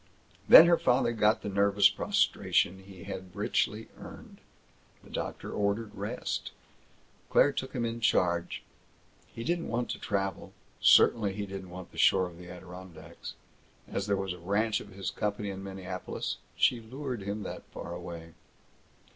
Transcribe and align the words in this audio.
Then 0.49 0.65
her 0.65 0.79
father 0.79 1.11
got 1.11 1.43
the 1.43 1.47
nervous 1.47 1.87
prostration 1.87 2.85
he 2.85 3.03
had 3.03 3.35
richly 3.35 3.87
earned. 3.99 4.39
The 5.03 5.11
doctor 5.11 5.51
ordered 5.51 5.93
rest. 5.93 6.49
Claire 7.29 7.51
took 7.51 7.73
him 7.73 7.85
in 7.85 7.99
charge. 7.99 8.63
He 9.27 9.43
didn't 9.43 9.67
want 9.67 9.91
to 9.91 9.99
travel. 9.99 10.53
Certainly 10.79 11.33
he 11.33 11.45
didn't 11.45 11.69
want 11.69 11.91
the 11.91 11.99
shore 11.99 12.31
or 12.31 12.33
the 12.33 12.49
Adirondacks. 12.49 13.35
As 13.87 14.07
there 14.07 14.17
was 14.17 14.33
a 14.33 14.39
branch 14.39 14.79
of 14.79 14.89
his 14.89 15.11
company 15.11 15.51
in 15.51 15.63
Minneapolis, 15.63 16.37
she 16.55 16.81
lured 16.81 17.21
him 17.21 17.43
that 17.43 17.61
far 17.65 17.93
away. 17.93 18.33